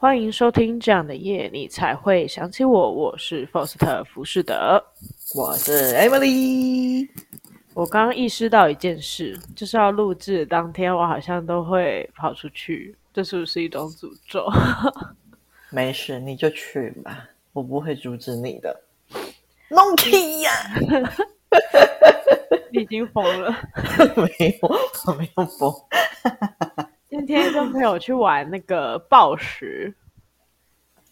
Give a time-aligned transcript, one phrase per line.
[0.00, 2.90] 欢迎收听这样的夜，你才会想起我。
[2.90, 4.82] 我是 Foster 浮士德，
[5.34, 7.06] 我是 Emily。
[7.74, 14.46] 我刚刚意识到一件事，就是要录制当天，我好像都会跑出去，这是不是一种诅咒？
[15.70, 18.74] 没事，你就去吧，我不会阻止你的。
[19.68, 20.50] 弄屁呀！
[22.72, 23.54] 你已经疯了？
[24.16, 24.68] 没有，
[25.06, 25.70] 我没有疯。
[27.10, 29.92] 今天跟朋友去玩那个暴石，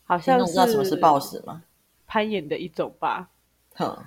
[0.05, 1.61] 好像是知道什么是暴石吗？
[2.06, 3.29] 攀岩的一种吧。
[3.75, 3.98] 哼，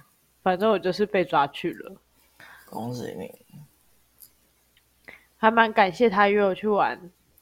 [0.42, 1.94] 反正我就是被抓去了。
[2.70, 3.30] 恭喜你！
[5.36, 6.98] 还蛮感谢他约我去玩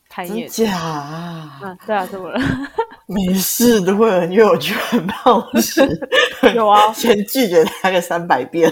[0.10, 0.50] 攀岩。
[0.50, 1.60] 真假啊？
[1.62, 2.42] 啊，对啊，怎么了？
[3.06, 5.82] 没事的，会有人约我去玩暴石。
[6.56, 8.68] 有啊， 先拒绝他个三百遍。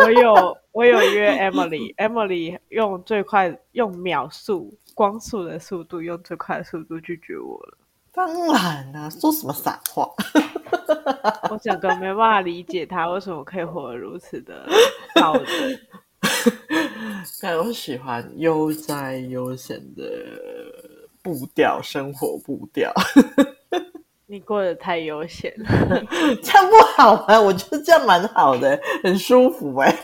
[0.00, 4.76] 我有，我有约 Emily，Emily 用最快用秒速。
[4.96, 7.76] 光速的速度，用最快的速度拒绝我了。
[8.14, 10.08] 当然啦、啊，说什么傻话！
[11.50, 14.66] 我整个没办法理解他为什么可以活得如此的
[15.14, 15.44] 高冷。
[17.42, 20.02] 但我喜欢悠哉悠闲的
[21.22, 22.90] 步调，生活步调。
[24.24, 25.68] 你过得太悠闲了，
[26.42, 27.38] 这样不好啊！
[27.38, 29.94] 我觉得这样蛮好的，很舒服哎。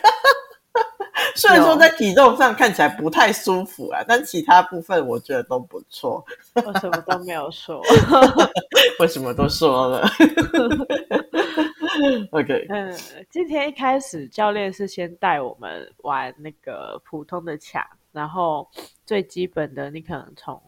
[1.42, 6.24] 虽然说在体重上看起来不太舒服啊，但其他部分我觉得都不错。
[6.54, 7.82] 我什么都没有说，
[9.00, 10.08] 我什么都说了。
[12.30, 12.96] OK，嗯，
[13.28, 18.68] 今天一开始教练是先带我们玩那个普通的墙，然后
[19.04, 20.62] 最基本的，你可能从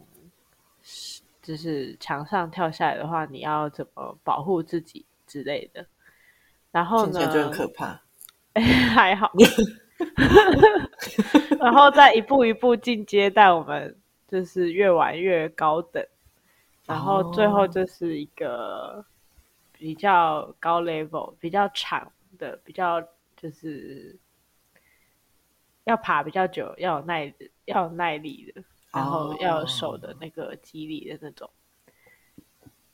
[1.41, 5.85] 就是墙上跳下来的话，你要怎么保护自己之类的。
[6.69, 7.97] 然后呢，就很可怕。
[8.93, 9.31] 还好。
[11.59, 13.97] 然后再一步一步进阶，带我们
[14.27, 16.05] 就是越玩越高等，
[16.85, 19.05] 然后最后就是一个
[19.71, 23.01] 比较高 level、比较长的、比较
[23.37, 24.17] 就是
[25.85, 27.33] 要爬比较久、要有耐、
[27.65, 31.49] 要有耐力的，然后要有手的那个肌力的那种。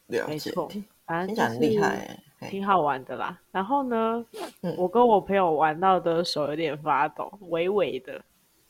[0.08, 0.70] 没错，
[1.12, 2.18] 反正就是厉害。
[2.50, 4.26] 挺好玩的啦，然后呢，
[4.62, 8.20] 嗯、我跟我朋友玩到的手有点发抖，微微的，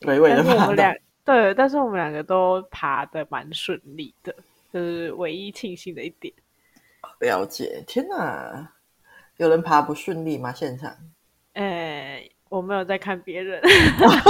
[0.01, 0.93] 微微的我们两
[1.23, 4.35] 对，但是我们两个都爬的蛮顺利的，
[4.73, 6.33] 就是唯一庆幸的一点。
[7.21, 8.73] 了解，天哪，
[9.37, 10.51] 有人爬不顺利吗？
[10.51, 10.93] 现场？
[11.53, 13.61] 哎，我没有在看别人。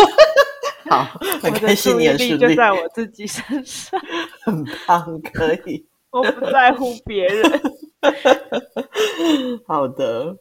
[0.87, 1.03] 好，
[1.41, 3.99] 很开心顺利就在我自己身上，
[4.43, 5.83] 很棒，可以。
[6.11, 7.51] 我不在乎别人。
[9.67, 10.37] 好的。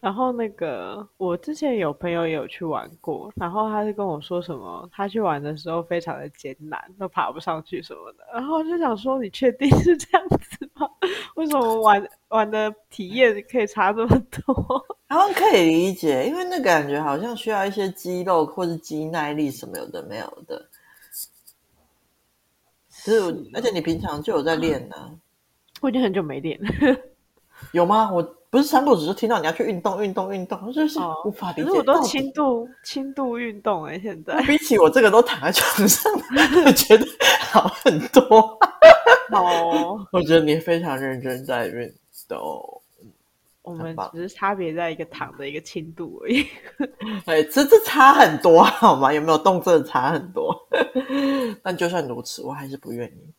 [0.00, 8.24] 然后那个，我之前有朋友也有去玩过，然后他是跟我说什么，他去玩的时候非常的艰难，都爬不上去什么的。
[8.32, 10.36] 然后我就想说，你确定是这样子
[10.72, 10.88] 吗？
[11.36, 14.82] 为什么玩玩的体验可以差这么多？
[15.06, 20.66] 然后可以理解，因为那感觉好像需要一些肌肉或是肌耐力什么有的没有的。
[22.88, 23.20] 是，
[23.52, 25.12] 而且你平常就有在练呢、啊。
[25.80, 26.68] 我已经很久没练了，
[27.72, 28.10] 有吗？
[28.12, 31.64] 我不是三不五时就听到你要去运动、运动、运动，就是无法理解。
[31.64, 36.12] 可是我都轻度、轻度运动哎、欸，现在比起我这个都躺在床上，
[36.66, 37.06] 我觉得
[37.50, 38.58] 好很多。
[39.32, 41.92] 哦， 我觉得你非常认真在运
[42.28, 42.82] 动。
[43.62, 46.44] 我们只是差别在一个躺的一个轻度而已。
[47.26, 49.12] 哎，这这差很多好吗？
[49.12, 50.56] 有没有动真的差很多？
[51.62, 53.32] 但就算如此，我还是不愿意。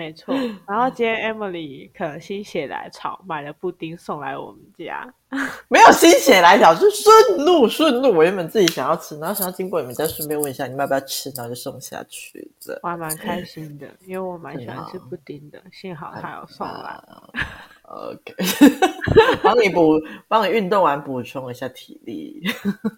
[0.00, 0.10] 嗯。
[0.10, 0.34] 没错，
[0.66, 5.12] 然后今天 Emily 可能心血来潮买了布丁送来我们家，
[5.68, 8.10] 没有心血来潮，是顺路顺路。
[8.12, 12.80] 我原本自己想要吃，然后想要经过你们，家顺便问一下你们要不要吃，然后就送下去的。
[12.82, 16.98] 我还蛮开心的，因为我蛮喜欢吃 布丁的，幸好他有送来。
[17.84, 18.34] OK，
[19.42, 22.40] 帮你补，帮你运动完补充一下体力。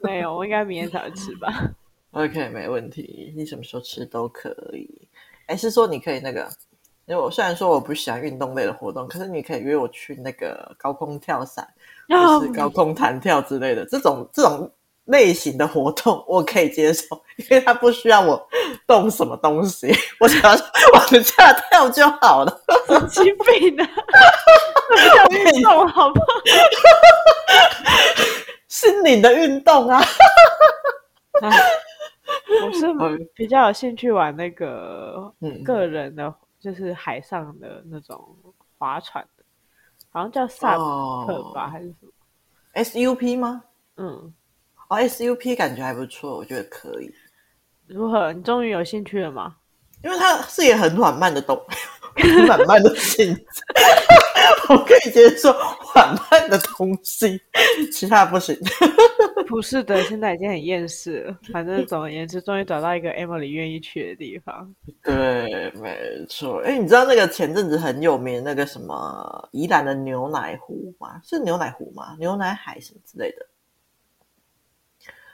[0.02, 1.50] 没有，我应该明天才会吃吧。
[2.12, 5.08] OK，没问题，你什么时候吃都可以。
[5.46, 6.48] 哎，是说你可以那个。
[7.12, 11.68] 因为我虽然说我不喜欢运动类的活动，可是你可以约我去那个高空跳伞，
[12.08, 14.72] 或是高空弹跳之类的这种这种
[15.04, 17.04] 类型的活动，我可以接受，
[17.36, 18.48] 因为它不需要我
[18.86, 20.52] 动什么东西，我只要
[20.94, 22.62] 往下跳就好了。
[22.88, 23.84] 神经病的，
[25.36, 26.26] 运动好不好？
[28.68, 30.02] 心灵的运动啊！
[32.64, 32.86] 我是
[33.34, 35.30] 比较有兴趣玩那个
[35.62, 36.34] 个人的。
[36.62, 38.36] 就是海上的那种
[38.78, 39.44] 划船的，
[40.10, 42.12] 好像叫 SUP 吧，还是什么
[42.74, 43.64] SUP 吗？
[43.96, 44.32] 嗯，
[44.88, 47.12] 哦，SUP 感觉还不错，我觉得可以。
[47.88, 48.32] 如何？
[48.32, 49.56] 你终于有兴趣了吗？
[50.04, 51.56] 因为它是也很缓慢的动，
[52.48, 53.62] 缓慢的性子，
[54.70, 57.40] 我可以接受缓慢的东西，
[57.92, 58.56] 其他不行。
[59.48, 61.38] 不是的，现在已经很厌世了。
[61.52, 64.74] 反正总而言之，终于找到一个 Emily 愿意去的地方。
[65.02, 66.60] 对，没错。
[66.64, 71.20] 哎，你知道那个前阵子很有名那个什么宜兰的牛奶湖吗？
[71.24, 72.16] 是牛奶湖吗？
[72.18, 73.46] 牛奶海什么之类的？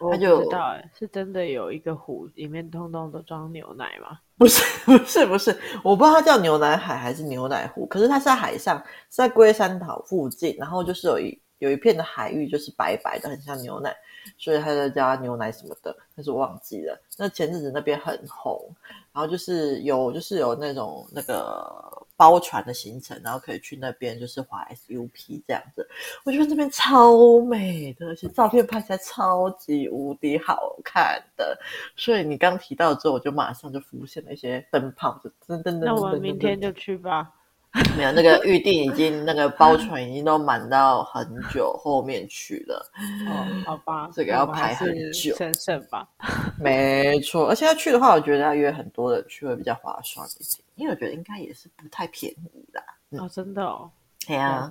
[0.00, 4.20] 我不知道，哎，是真的有一个湖，里面通通都装牛奶吗？
[4.36, 5.50] 不是，不是，不是，
[5.82, 7.84] 我不知道它叫牛奶海还是牛奶湖。
[7.86, 8.78] 可是它是在海上，
[9.10, 13.94] 是在龟山岛附近，然后就是有一有一片的海域，就是白白的，很像牛奶，
[14.36, 17.00] 所以它在加牛奶什么的，但是我忘记了。
[17.16, 18.74] 那前阵子那边很红，
[19.12, 22.06] 然后就是有就是有那种那个。
[22.18, 25.88] 包船的行程，然后可以去那边，就是滑 SUP 这样子。
[26.24, 31.56] 我觉得这边超美的，而且照片拍起来超级无敌好看的。
[31.94, 35.84] 所以你刚提到之后，我就马上就浮现了一些灯泡，就噔噔噔。
[35.84, 37.30] 那我们明天就去吧。
[37.96, 42.90] 没有，那个预定已经那个包船已经都满到很久后面去了。
[43.28, 45.36] 哦，好吧，这个要排很久。
[45.36, 46.08] 省省吧？
[46.58, 52.82] 没错，而且要去的话，我觉得要约很多人去会比较划算一点，因为我觉得应该也是不太便宜啦。
[53.10, 53.90] 嗯、哦，真的哦。
[54.26, 54.70] 对啊。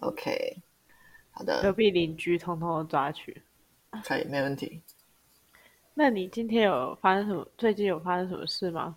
[0.00, 0.56] OK，
[1.32, 1.60] 好的。
[1.62, 3.42] 隔壁邻居通通抓去。
[4.04, 4.80] 可以，没问题。
[5.94, 7.44] 那你今天有发生什么？
[7.58, 8.94] 最近有发生什么事吗？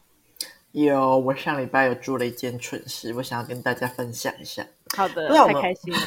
[0.71, 4.65] 有，我上礼拜有做了一件蠢事，我想要跟大家分享一下。
[4.95, 5.99] 好的，太开心了。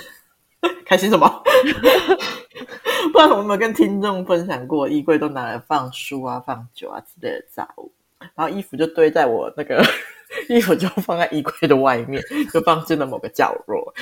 [0.86, 1.26] 开心什么？
[3.12, 7.92] 不知道我有没有跟听众分享过，衣柜都拿来放书啊、放酒啊之类的杂物，
[8.34, 9.84] 然后衣服就堆在我那个。
[10.54, 13.92] 衣服就放在衣柜的外面， 就放进了某个角落。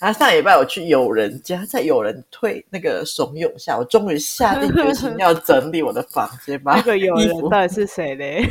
[0.00, 6.60] 然后上礼拜我去友人家，在友人推那个怂恿下，我终于下定决心要整理我的房间。
[6.62, 8.46] 把 那个友人到底是谁嘞？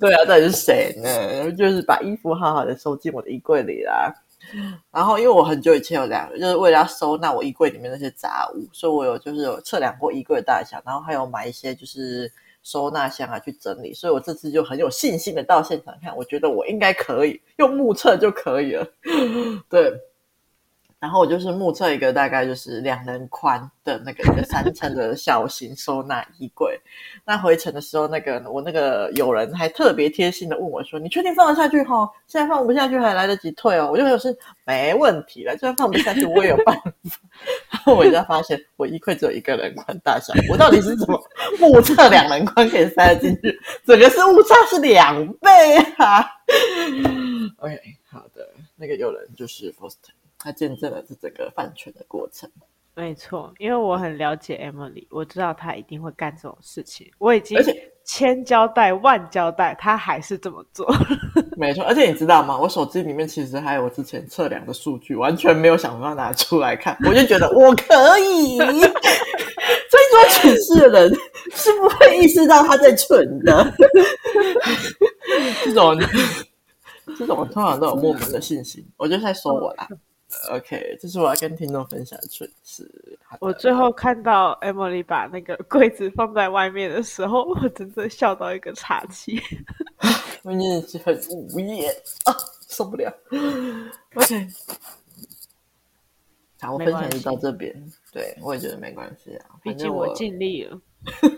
[0.00, 1.52] 对啊，到底是谁呢？
[1.52, 4.12] 就是把衣服好好的收进我的衣柜里啦。
[4.90, 12.30] 然后因为我很久以前有量，就是为了要收纳我衣柜里面那些杂物，所以我有就是有测量过衣柜的大小，然后还有买一些就是。
[12.62, 18.86] 收纳箱啊，去整理，所以我这次就很有信心的到现场看，我觉得我应该可以用目测就可以了，
[19.68, 19.92] 对。
[21.00, 26.78] 然后我就是目测一个大概就是两人宽的那个一个三层的小型收纳衣柜。
[27.24, 32.06] 那回程的时候，那个我那个友人还特别贴心的问我说：“你确定放得下去哈？
[32.26, 34.36] 现在放不下去还来得及退哦。”我就说是
[34.66, 36.92] 没问题了，就算放不下去我也有办法。
[37.70, 41.18] 然后我一下发现我衣柜只有一个人宽大小，我到底是怎么
[41.58, 43.58] 目测两人宽可以塞得进去？
[43.86, 45.48] 整个是误差是两倍
[45.96, 46.22] 啊
[47.56, 47.80] ！OK，
[48.10, 50.10] 好的，那个友人就是 Foster。
[50.42, 52.50] 他见证了这整个饭圈的过程。
[52.94, 57.08] 没错，因为我很了解 Emily，我知道他一定会干这种事情。
[57.18, 57.56] 我已经
[58.04, 60.92] 千交代万交代，他还是这么做。
[61.56, 62.58] 没错，而且你知道吗？
[62.58, 66.98] 我手机里面其实还有我之前测量的数据，完全没有想要拿出来看。
[67.06, 68.58] 我就觉得我可以。
[69.90, 71.14] 所以做蠢事的人
[71.52, 73.72] 是不会意识到他在蠢的。
[75.64, 75.98] 这种
[77.16, 78.84] 这种通常都有莫名的信心。
[78.96, 79.88] 我就在说我啦。
[80.50, 83.18] OK，这是我要跟听众分享的蠢事。
[83.40, 89.40] 我最后看到 Emily 把那个柜子放在外面的时候，我真的笑到一个岔气。
[90.42, 91.92] 我真的是很无言
[92.24, 92.34] 啊，
[92.68, 93.12] 受不了。
[94.14, 94.48] OK，
[96.60, 97.74] 好，我分享就到这边。
[98.12, 100.80] 对，我也觉得没关系啊，毕竟我尽力了。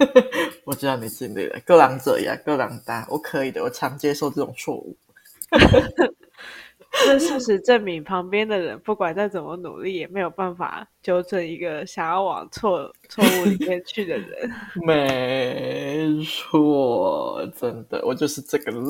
[0.64, 4.96] 我知道你尽力了，各狼者呀，各狼大，我可以的，我常接受这种错误。
[7.06, 14.52] 这事实证明，旁边的人不管再怎么努力，也没有办法纠正一个想要往错错误里面去的人。
[14.86, 18.82] 没错，真的，我就是这个人。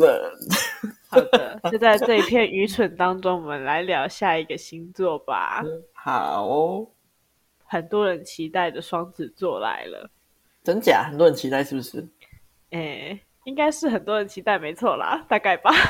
[1.09, 5.62] 好的，就在这一片愚蠢当中，我们来聊下一个星座吧。
[5.92, 6.88] 好哦，
[7.64, 10.11] 很多人期待的双子座来了。
[10.64, 11.04] 真假？
[11.09, 12.06] 很多人期待是不是？
[12.71, 15.71] 哎，应该是很多人期待，没错啦，大概吧。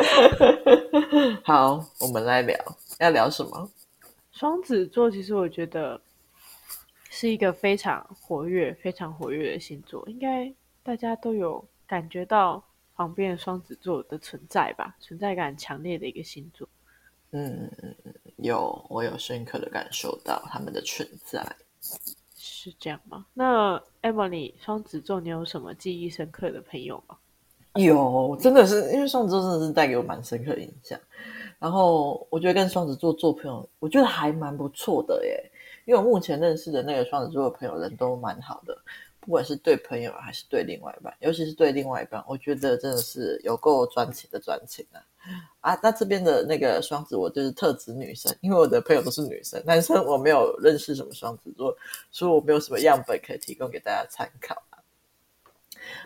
[1.44, 2.56] 好，我们来聊，
[3.00, 3.70] 要聊什么？
[4.32, 6.00] 双子座其实我觉得
[7.10, 10.52] 是一个非常活跃、非常活跃的星座，应该
[10.82, 12.62] 大家都有感觉到
[12.94, 14.94] 旁边的双子座的存在吧？
[15.00, 16.68] 存在感强烈的一个星座。
[17.32, 17.70] 嗯，
[18.36, 21.44] 有，我有深刻的感受到他们的存在。
[22.36, 23.26] 是这样吗？
[23.34, 27.16] 那 Emily，双子座，你有什么记忆深刻的朋友吗？
[27.84, 30.98] 有，真的是因为双子座真的是带给我蛮深刻的印象。
[31.58, 35.50] 然后我觉得跟双子座做朋友，我觉得还蛮不错的耶。
[35.84, 38.76] 因为我目前认识的那个双子座的朋友人都蛮好的。
[39.20, 45.04] 不管是对朋友还是对另外一半，尤其是对另外一半，我觉得真的是有够专情的专情啊！
[45.60, 51.76] 啊，那这边的那个双子，我就是特指女生，因为我的朋友都是女生，男生我没有认识什么双子座，
[52.10, 54.77] 所以我没有什么样本可以提供给大家参考啊。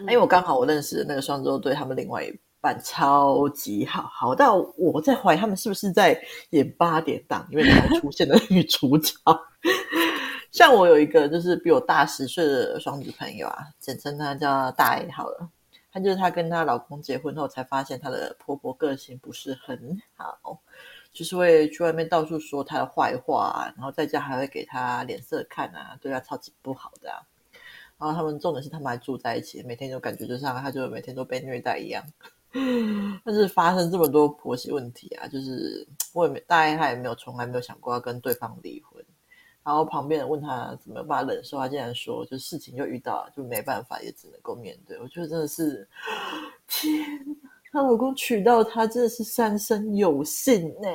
[0.00, 6.20] 因为我刚好我认识那个双子座，对他们另外一半超级好，好到我在怀疑他们是不是在
[6.50, 9.14] 演八点档，因为里面出现的女主角。
[10.52, 15.48] 像我有一个就是比我大十岁的双子朋友啊，简称她叫大 A 好了。
[15.90, 20.60] 她就是她跟她老公结婚后才发现她的婆婆个性不是很好，
[21.10, 27.18] 就是会去外面到处说她的坏话，然后在家还会给她脸色看啊，对她超级不好的啊。
[28.02, 32.04] 然后他们重点是他们还住在一起，每天就感觉就像他就每天都被虐待一样。
[33.24, 39.00] 但是发生这么多婆媳问题啊，就是我也没大概他也没有从来没有想过要跟对方离婚。
[39.64, 45.88] 然后旁边人问他怎么办法忍受，他竟然说：“就事情就遇到了，就没办法，也只能够面对。”我觉得真的是，
[46.66, 47.06] 天！
[47.70, 50.88] 她老公娶到她真的是三生有幸呢。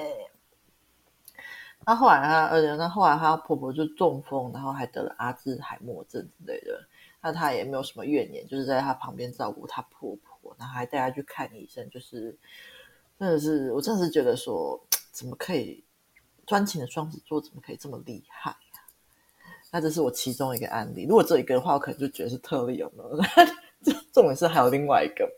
[1.86, 6.86] 那后来她，而且那后来她婆婆就中风，然后还得了阿兹海默症之类的。
[7.22, 11.90] 那他也没有什么怨言，就是在他旁边照顾他婆婆，然后还带他去看医生。
[11.90, 12.38] 就是
[13.20, 14.80] 真的是，我真的是觉得说，
[15.12, 15.84] 怎么可以？
[16.46, 18.80] 专情的双子座怎么可以这么厉害呀、
[19.70, 21.04] 那这是我其中一个案例。
[21.04, 23.20] 如果这一个的话，我可能就觉得是特例，有没有？
[24.14, 25.30] 重点是还有另外一个。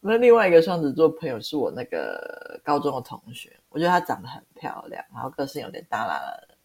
[0.00, 6.55] 那另外一个双子座朋友是我那个高中的同学，我觉得她长得很漂亮，然后个性有点大啦啦的，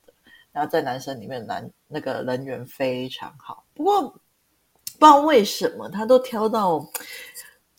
[0.52, 3.64] 然后在男生里面男那个人缘非常好。
[3.74, 6.86] 不过不知道为什么，他都挑到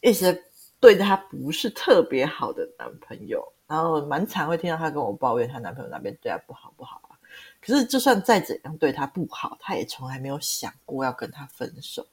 [0.01, 0.37] 一些
[0.81, 3.47] 对他不是特别好的男朋友。
[3.69, 7.17] 然后蛮常会听到他跟我抱怨他男朋友那边对他不好不好啊。
[7.59, 12.07] 可是就算再怎样对他不好，他也从来没有想过要跟他分手。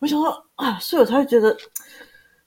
[0.00, 1.56] 我想说啊，所以我才会觉得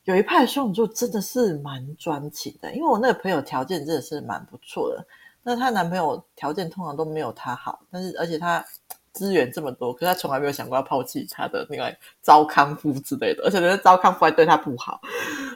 [0.03, 2.71] 有一派双子座真的是蛮专情的。
[2.75, 5.07] 因为我那个朋友条件真的是蛮不错的，
[5.43, 8.63] 那她男朋友条件通常都没有她好，但是而且她
[9.11, 15.01] 资源这么多，可是她从来没有想过要抛弃她的另外糟糠夫之类的，而且那糟糠夫还对她不好，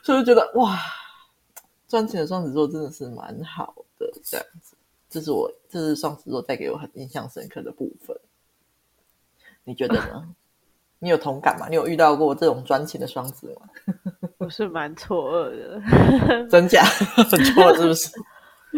[0.03, 0.77] 所以就觉得哇。
[1.87, 4.75] 专情的双子座真的是蛮好的，这样子，
[5.07, 8.17] 这是我，这是双子座带给我很印象深刻的部分。
[9.63, 10.27] 你觉得呢？
[10.97, 11.67] 你有同感吗？
[11.69, 13.69] 你有遇到过这种专情的双子吗？
[14.39, 16.83] 我是蛮错愕的，真假？
[17.29, 18.09] 很错愕是不是？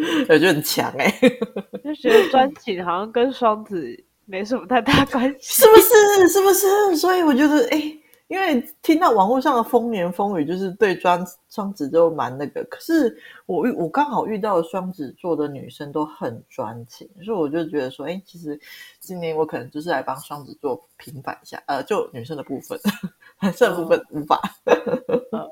[0.30, 1.30] 我觉得很强哎、欸，
[1.84, 6.30] 就觉得专情好像跟双子没什么太大关系，是不是？
[6.30, 6.98] 是不是？
[6.98, 7.80] 所以我觉得哎。
[7.80, 12.62] 欸因为听到网络上的风言风语，就是对双双子都蛮那个。
[12.66, 18.60] 可是我遇我刚好遇到双子座的女生都很专情，所以我就觉得说，哎，其实
[19.00, 22.78] 今年我可能就是来帮双子座平反一下，呃，就女生的部分，
[23.40, 24.42] 男生的部分无法。
[24.66, 25.50] 呃，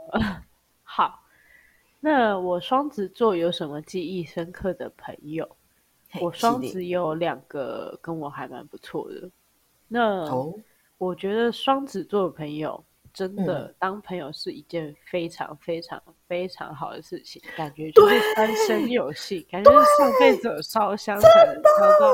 [0.83, 1.17] 好，
[2.05, 5.57] 那我双子座有什么记忆深刻的朋友？
[6.21, 9.31] 我双子有两个跟我还蛮不错的。
[9.87, 10.25] 那。
[10.31, 10.53] 哦
[10.97, 12.81] 我觉得双子座的朋友
[13.11, 22.13] 真的当朋友是一件非常非常非常好的事情，嗯、感觉就是三生有幸，感觉是上辈子烧香才能烧到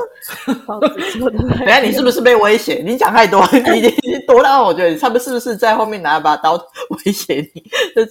[0.64, 1.38] 双子座的。
[1.38, 2.82] 等下你是不是被威胁？
[2.84, 3.42] 你讲太多，
[3.72, 6.54] 你已经多到我觉得他们是不是在后面拿了把刀
[6.90, 7.62] 威胁你？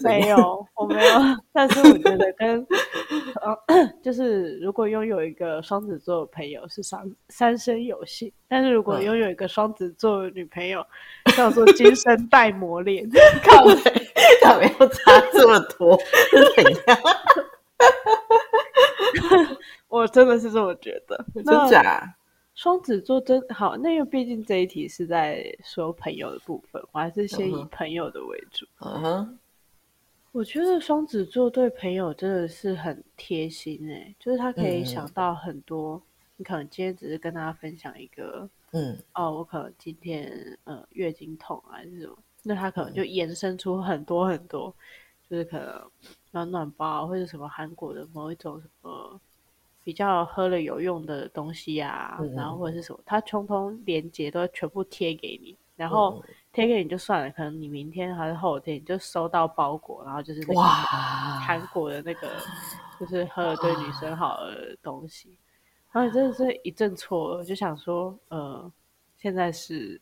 [0.03, 1.13] 没有，我没有。
[1.53, 2.65] 但是我觉得跟。
[4.03, 10.85] 就是如果拥有一个双子座的朋友是三三生有幸，但是如果拥有一个双子座的女朋友，
[11.23, 13.07] 嗯、叫做今生带磨练。
[13.43, 13.65] 靠
[14.15, 15.99] 北， 他没有差这么多，
[16.29, 16.99] 是怎样？
[19.87, 22.15] 我真的是这么觉得，真假？
[22.53, 28.65] 双子座真好，那因为毕竟这一题是在说朋友的部分，我还是先以朋友的为主。
[28.79, 29.39] 嗯哼。
[30.33, 35.95] 我觉得双子座对朋友真的是很贴心诶、欸，就是他可以想到很多。
[35.95, 36.01] 嗯、
[36.37, 44.73] 你可能今天只是跟大家分享一个，嗯，哦，我可能今天呃月经痛啊这种，那他可能就延伸出很多很多，
[45.29, 45.91] 就是可能
[46.31, 49.19] 暖暖包或者什么韩国的某一种什么
[49.83, 56.21] 比较喝了有用的东西啊，嗯、然后或者是什么，他通通连接都全部贴给你，然后。
[56.25, 56.33] 嗯。
[56.53, 62.27] 贴给你就算了，可能你明天还是后天你就收到包裹，然后就是那个韩国的那个，
[62.99, 65.29] 就是喝了对女生好的东西，
[65.93, 68.69] 然后你真的是一阵错愕，就想说，呃，
[69.21, 69.99] 现在是，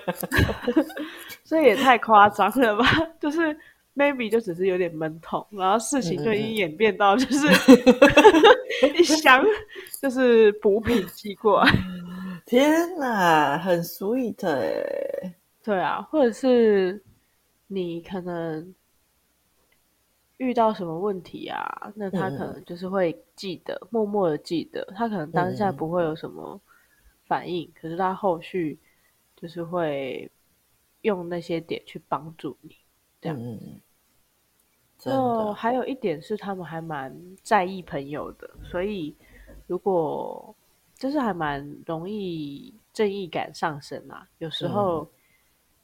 [1.44, 2.84] 这也太夸张了吧？
[3.18, 3.56] 就是
[3.96, 7.46] maybe 就只是有点闷痛，然后事情就已经演变到就是
[8.98, 9.42] 一箱
[10.00, 11.72] 就是补品寄过来。
[12.44, 15.34] 天哪，很 sweet 哎。
[15.62, 17.02] 对啊，或者是
[17.66, 18.74] 你可能
[20.38, 24.86] 遇到什么问题啊，那他可能就是会记得，嗯、默默的记得。
[24.96, 26.60] 他可能当下不会有什么
[27.30, 28.76] 反应，嗯、可是他后续
[29.36, 30.28] 就是会
[31.02, 32.76] 用那些点去帮助你，
[33.20, 33.38] 这样。
[33.40, 33.80] 嗯
[35.02, 37.10] 那还有一点是，他们还蛮
[37.42, 39.16] 在意朋友的，所以
[39.66, 40.54] 如果
[40.98, 44.28] 就是还蛮容易正义感上升啊。
[44.36, 45.08] 有时候、嗯、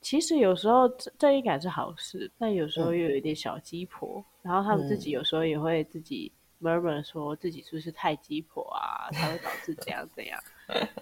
[0.03, 0.87] 其实有时候
[1.17, 10.39] 正义感是好事，但有时候又有一点小鸡婆，嗯、然后他们自己有时候也会自己 murmur 说自己是不是太鸡婆啊，才会导致怎样怎样。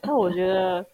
[0.03, 0.85] 那我觉得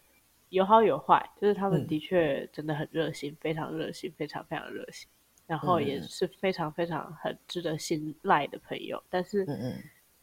[0.49, 5.07] 有好有坏，就是他们的确真的很热心，非常热心，非常非常热心。
[5.47, 9.45] 然后也是非常非常很值得信赖的朋友，嗯、但是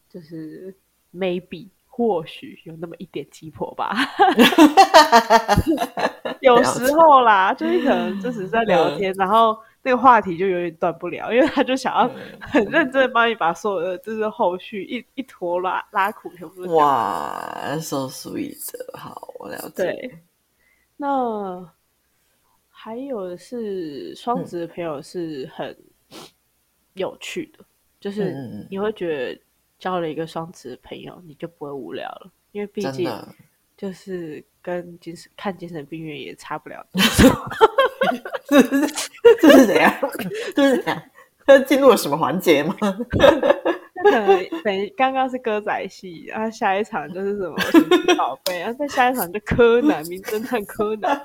[0.09, 0.75] 就是
[1.13, 3.95] maybe 或许有那么一点鸡婆吧，
[6.41, 12.09] 有时候啦，就是可能就只是在聊天，嗯、然后那个话题就有点断不了，因为他就想要
[12.41, 16.63] 很认真帮你把所有的就是后续一一坨拉拉苦全部。
[16.75, 18.59] 哇，so sweet，
[18.97, 19.83] 好，我了解。
[19.83, 20.19] 对，
[20.97, 21.69] 那。
[22.81, 25.75] 还有的是双子的朋友是很
[26.93, 27.65] 有趣的，嗯、
[27.99, 29.41] 就是你会觉得
[29.77, 33.11] 交了一个双子的朋友，你就不会无聊了，因为毕竟
[33.75, 37.49] 就是跟精神看精神病院也差不了多少。
[38.49, 38.87] 这是
[39.41, 39.93] 这是怎样？
[40.55, 41.03] 这是怎样？
[41.45, 42.75] 他进入了什么环节吗？
[42.79, 44.27] 可能
[44.63, 51.19] 等刚刚是歌仔戏，然后下一场就是什么神奇宝贝，然后再下一场就柯南，名侦探柯南。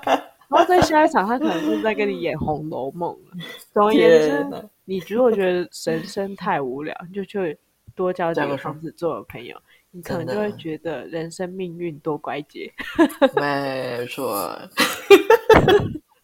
[0.47, 3.45] 然后在下一场，他可能就是在跟你演《红楼梦》了。
[3.73, 7.57] 总而言之，哪你如果觉得人生太无聊，你就去
[7.95, 9.57] 多交几个双子座的朋友，
[9.91, 12.71] 你可能就会觉得人生命运多乖节。
[13.35, 14.55] 没错，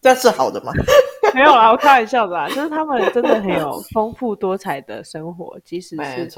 [0.02, 0.72] 这是好的吗？
[1.32, 2.46] 没有啦，我开玩笑的啦。
[2.48, 6.28] 就是他们真的很有丰富多彩的生活，即使是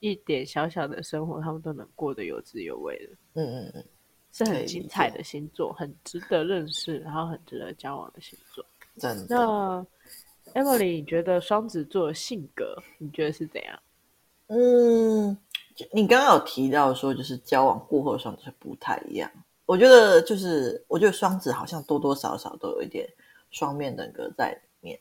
[0.00, 3.12] 一点小小的生活，他们都能过得有滋有味的。
[3.34, 3.84] 嗯嗯嗯。
[4.32, 8.64] 是很精彩的星座，很值得认识，然后很值得交往的星座。
[8.98, 9.36] 真的。
[9.36, 9.86] 那
[10.54, 13.78] Emily，你觉得双子座的性格，你觉得是怎样？
[14.48, 15.36] 嗯，
[15.92, 19.30] 你刚刚有提到说，就是交往过后双子不太一样。
[19.66, 23.08] 我觉得就是，我觉得双子好像多多少少都有一点
[23.50, 25.00] 双面人格在里面。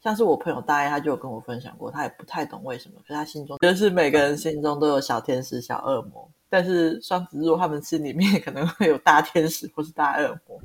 [0.00, 6.28] 像是我朋友大爱，他就有跟我分享过，他也不太懂为什么，可是他心中就是每个人心中都有小天使、小恶魔。
[6.48, 10.60] 但是双子座他们心里面可能会有大天使或是大恶魔，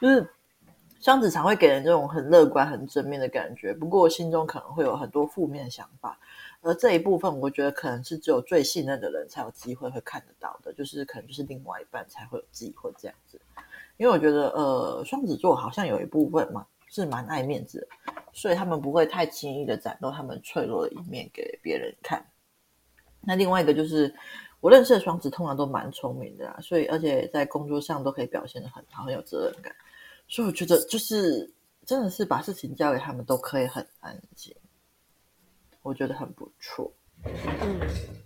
[0.00, 0.26] 就是
[1.00, 6.18] 双子常会给人这种很乐观、很正面的感觉，不过心中可能会有很多负面想法。
[6.62, 13.40] 而这一部分，我觉得可能是只有最信任的人才有机会会看得到的，就是可能就是另外一半才会有机会这样子。
[13.96, 22.24] 因为我觉得，呃，双子座好像有一部分嘛是蛮爱面子的，所以他们不会太轻易的展露他们脆弱的一面给别人看。
[23.20, 24.14] 那另外一个就是。
[24.62, 29.74] 我认识的双子通常都蛮聪明的啊，所以而且在工作上都可以表现得很好，很有责任感。
[30.28, 31.52] 所以我觉得就是
[31.84, 34.54] 真的是把事情交给他们都可以很安静，
[35.82, 36.90] 我觉得很不错。
[37.24, 37.80] 嗯，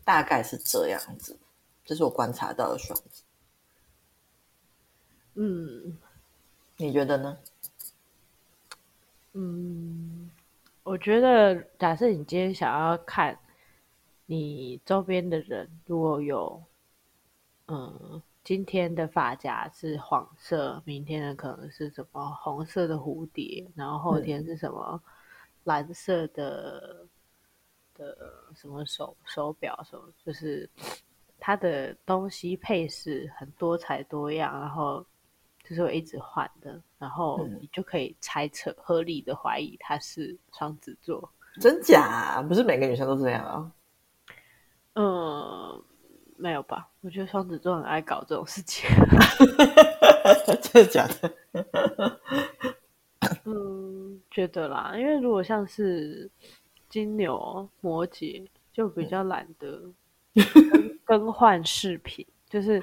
[0.05, 1.37] 大概是这样子，
[1.85, 3.25] 这是我观察到的双子。
[5.35, 5.99] 嗯，
[6.77, 7.39] 你觉得呢？
[9.33, 10.31] 嗯，
[10.83, 13.39] 我觉得假设你今天想要看。
[14.29, 16.61] 你周边的人如果有，
[17.69, 25.01] 嗯，今天的发夹是黄色，明天的可能是什么红色的蝴蝶，然后后天是什么
[25.63, 27.09] 蓝色的、嗯、
[27.97, 28.17] 的
[28.55, 30.69] 什么手手表什么，就是
[31.39, 35.05] 它的东西配饰很多彩多样，然后
[35.63, 42.43] 就是会一直换的，然后你就可以猜测、合理的怀疑他是双子座，真假？
[42.43, 43.73] 不是每个女生都这样啊。
[44.95, 45.83] 嗯，
[46.37, 46.89] 没有吧？
[47.03, 48.89] 我觉得双子座很爱搞这种事情。
[50.47, 51.37] 真的假的？
[53.45, 56.31] 嗯，觉得啦，因为如果像是
[56.97, 59.83] 金牛、摩羯，就比较懒得
[61.05, 62.83] 更换饰品，就是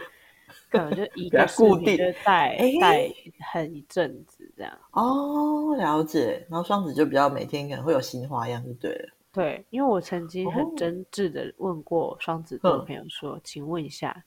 [0.69, 3.11] 可能就 一个饰品就戴戴
[3.51, 4.71] 很一阵子这样。
[4.91, 6.45] 哦，了解。
[6.47, 9.09] 然后双子就比较每天可能会有新花样，就对了。
[9.31, 14.23] 对，因为我曾经很真挚的问过双子座的朋友说：“哦、请问一下，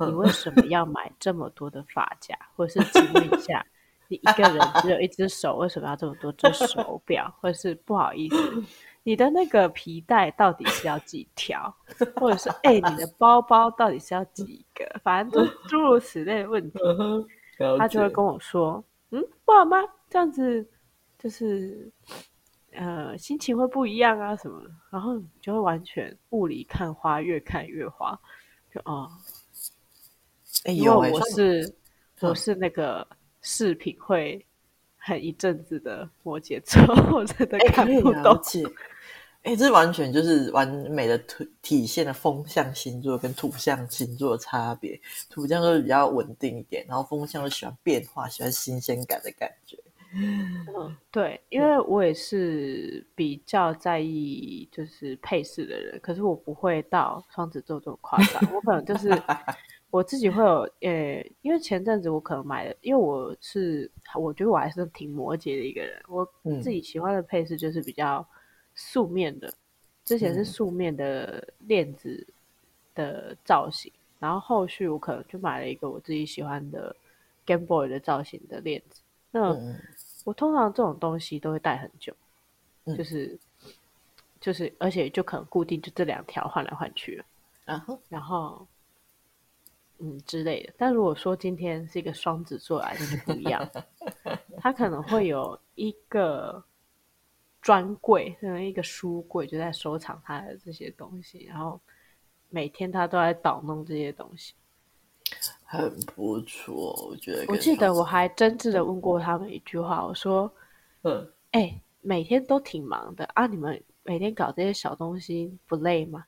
[0.00, 2.36] 你为什么要买这么多的发夹？
[2.56, 3.64] 或者是请问一下，
[4.08, 7.32] 你一个人只有一只手，为什么要这么多只手表？
[7.40, 8.64] 或者是不好意思，
[9.08, 11.74] 你的那个皮带到底是要几条，
[12.16, 14.84] 或者是哎，你的包包到底是要几个？
[15.02, 16.78] 反正都诸如此类的问题，
[17.78, 19.78] 他就会跟我说，嗯，不好吗？
[20.10, 20.68] 这样子
[21.18, 21.90] 就是
[22.72, 28.20] 呃，心情会不一样啊什么，然后你就会完全雾里看花，越看越花，
[28.70, 29.10] 就哦，
[30.66, 31.74] 哎，因为我是
[32.20, 33.08] 我是那个
[33.40, 34.44] 饰品会
[34.98, 38.38] 很一阵子的摩羯座， 我真的看不懂。
[39.48, 45.00] 哎，这完全就是完美的体体现了风象星座跟土象星座的差别。
[45.30, 49.78] 土象就是比较稳定一点，然后风象就喜欢变化，喜欢新鲜感的感觉。
[50.14, 58.52] 嗯，对，因为我也是比较在意就是配饰的人，可是我不会到双子座这么夸张。
[58.52, 59.08] 我可能就是
[59.88, 66.30] 我自己会有，呃，因为前阵子我可能买的，因为我是我觉得我还是挺摩羯的一个人，我
[66.62, 68.22] 自己喜欢的配饰就是比较。
[68.80, 69.52] 素面的，
[70.04, 72.24] 之前是素面的链子
[72.94, 76.94] 的造型，嗯，然后后续我可能就买了一个我自己喜欢的
[77.44, 79.02] Game Boy 的造型的链子。
[79.32, 79.76] 那，嗯，
[80.24, 82.14] 我通常这种东西都会戴很久，
[82.84, 83.36] 嗯，就是
[84.40, 87.24] 就是，而且就可能固定就这两条换来换去了，
[87.64, 88.64] 然后然后
[89.98, 90.72] 嗯之类的。
[90.78, 93.68] 但如果说今天是一个双子座来，就不一样，
[94.62, 96.62] 他可能会有一个。
[97.68, 101.78] 专柜，像一个书柜，就在收藏他的这些东西，然后
[102.48, 104.54] 每天他都在捣弄这些东西，
[105.66, 107.44] 很不错，我觉得。
[107.48, 110.50] 我记得我还真挚的问过他们一句话，我说
[111.04, 116.24] ：“嗯，哎、欸，每天都挺忙的啊，你们每天搞这些小东西不累吗？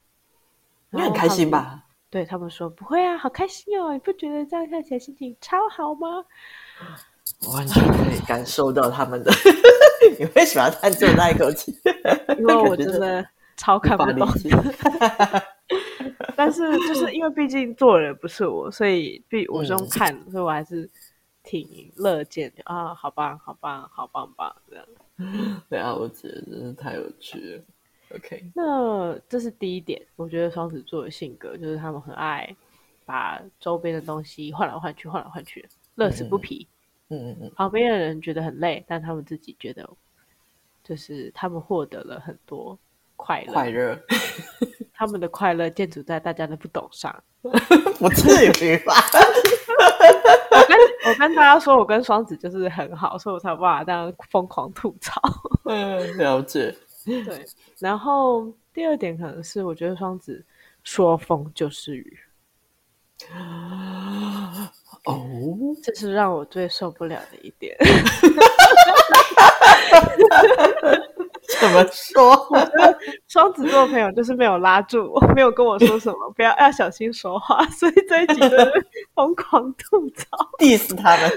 [0.91, 6.23] 你很开心吧？”对他们说：“不会啊，好开心哦，你不觉得这样看起来心情超好吗？”
[7.55, 9.33] 完全可以感受到他们的。
[10.21, 11.75] 你为什么要叹这么大一口气？
[12.39, 14.29] 因为我真的超看不懂。
[16.37, 20.87] 但是就是因为毕竟做人不是我，所以必我是用看、嗯，所以我还是
[21.43, 22.95] 挺乐见的啊！
[22.95, 24.87] 好棒，好棒，好棒棒这样。
[25.71, 27.63] 对啊，我觉得真是太有趣了。
[28.17, 32.55] OK，那这是第一点，我觉得双子座的性格就是他们很爱
[33.07, 36.69] 把周边的东西换来换去，换来换去，乐此不疲。
[37.09, 39.89] 嗯嗯嗯嗯，旁边的人觉得很累，但他们自己觉得，
[40.91, 42.77] 就是他们获得了很多
[43.15, 43.53] 快乐。
[43.53, 43.97] 快乐，
[44.93, 47.15] 他们的快乐建筑在大家的不懂上。
[47.41, 48.93] 不至于吧？
[50.51, 50.77] 我跟
[51.07, 55.23] 我跟大家说，我跟双子就是很好，所以我才有办法这样疯狂吐槽。
[55.67, 56.75] 嗯，了解。
[57.05, 57.47] 对，
[57.79, 60.45] 然后第二点可能是，我觉得双子
[60.83, 62.19] 说风就是雨。
[65.05, 65.15] 哦，
[65.85, 67.77] 这是让我最受不了的一点。
[71.61, 72.49] 怎么说？
[73.27, 80.27] 双子座朋友就是没有拉住我，没有跟我说什么，不要要小心说话， 所以这一集就是疯狂吐槽
[80.59, 81.31] ，diss 他们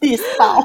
[0.00, 0.58] ，diss 到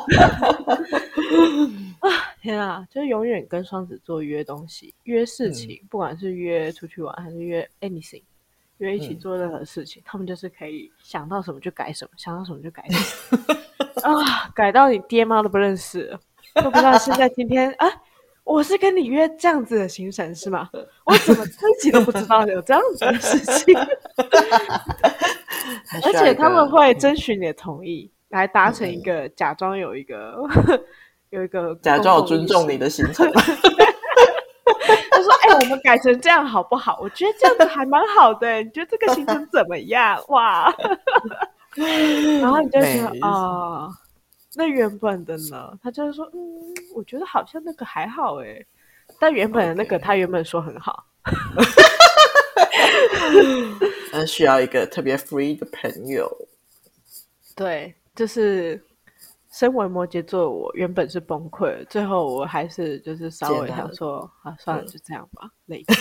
[2.02, 2.10] 啊！
[2.42, 8.24] 天啊，就是永远跟双子座约东西、约事情，嗯、不管是约出去玩还是约 anything。
[8.78, 13.44] 约一起做任何事情，嗯，他们就是可以想到什么就改什么，想到什么就改什么
[14.04, 16.20] 啊，改到你爹妈都不认识了，
[16.62, 17.88] 都不知道现在今天啊，
[18.44, 20.70] 我是跟你约这样子的行程是吗？
[21.06, 23.78] 我怎么自己都不知道有这样子的事情，
[26.04, 30.36] 而且他们会征询你的同意，来达成一个假装有一个、
[30.68, 30.82] 嗯、
[31.30, 33.32] 有一个假装我尊重你的行程。
[35.12, 37.00] 他说哎、欸，我们改成这样好不好？
[37.02, 38.64] 我觉得这样子还蛮好的。
[38.64, 40.24] 你觉得这个行程怎么样？
[40.30, 40.74] 哇！
[42.42, 43.92] 然后你就说啊、呃，
[44.60, 45.72] 那原本的呢？
[45.82, 46.38] 他就是说，嗯，
[46.94, 48.62] 我觉得好像那个还好哎。
[49.18, 51.06] 但原本的那个他原本说很好。
[54.12, 56.30] 那需要一个特别 free 的朋友。
[57.56, 58.84] 对，就是。
[59.52, 65.96] 身为摩羯座，我原本是崩溃了，最后我还是就是稍微想说，啊，算了，就这样吧，累个。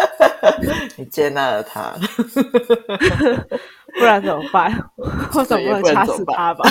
[0.96, 1.94] 你接纳了他，
[3.98, 4.72] 不然怎么办？
[5.34, 6.66] 我总不能掐死他吧？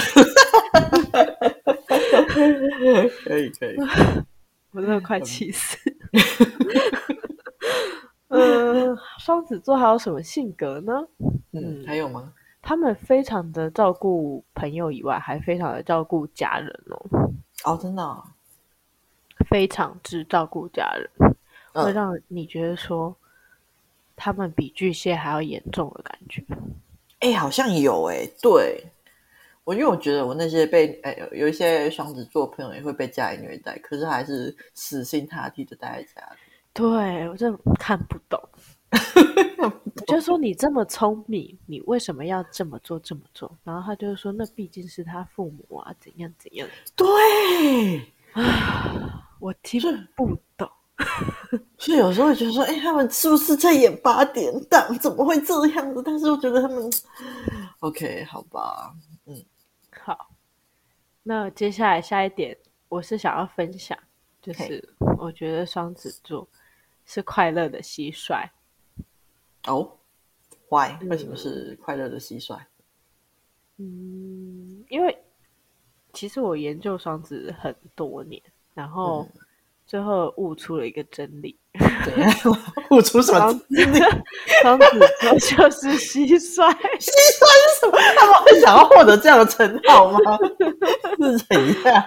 [3.24, 3.76] 可以可以，
[4.72, 5.78] 我真的快气死。
[8.30, 10.94] 嗯， 双子座还有什么性格呢？
[11.54, 12.34] 嗯，还有吗？
[12.62, 17.32] 他们非常的照顾朋友以外，还非常的照顾家人哦。
[17.64, 18.24] 哦，真的、哦，
[19.50, 21.10] 非常之照顾家人，
[21.74, 23.16] 会让你觉得说
[24.16, 26.44] 他们比巨蟹还要严重的感觉。
[27.20, 28.84] 哎，好像有哎，对
[29.66, 36.38] 我，因为我觉得我那些被哎有一些双子座朋友也会被家里虐待，可是还是死心塌地的待在家里。
[36.72, 38.40] 对，我真的看不懂。
[40.08, 43.52] 就说你这么聪明，你为什么要这么做这么做？
[43.64, 46.68] 然后他就说，那毕竟是他父母啊，怎样怎样。
[46.96, 47.08] 对
[48.34, 49.82] 啊，我听
[50.16, 50.70] 不懂。
[51.78, 54.98] 所以有时候会觉得说，哎，他们是不是在演八点档？
[55.00, 56.02] 怎么会这样子？
[56.06, 56.90] 但是我觉得他们
[57.80, 58.94] ，OK，好吧，
[59.26, 59.55] 嗯，好。
[61.28, 62.56] 那接下来下一点，
[62.88, 63.98] 我是想要分享，
[64.44, 66.48] 就是我觉得双子座
[67.04, 68.48] 是快乐的蟋蟀。
[69.66, 69.98] 哦
[70.70, 71.04] ，Why？
[71.08, 72.62] 为什么是快乐的蟋蟀？
[73.78, 75.18] 嗯，因为
[76.14, 78.40] 其实我研究双子很多年，
[78.76, 79.28] 然后
[79.88, 81.58] 最后悟出了一个真理。
[82.92, 84.00] 悟出什么真理？
[84.62, 84.86] 双子
[85.22, 86.72] 座就是蟋蟀。
[86.72, 87.98] 蟋蟀是什么？
[88.18, 90.38] 他们会想要获得这样的称号吗？
[91.20, 92.04] 是怎样？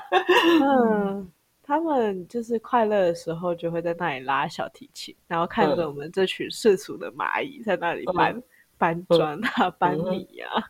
[0.62, 1.30] 嗯。
[1.70, 8.42] 他们就是快乐的时候，就会在那里拉小提琴，然后看着我们这群世俗的蚂蚁在那里搬、嗯、
[8.78, 10.64] 搬砖啊、搬米啊，嗯、